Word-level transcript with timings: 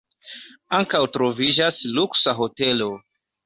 Ankaŭ 0.77 1.03
troviĝas 1.19 1.79
luksa 2.01 2.37
hotelo. 2.43 2.93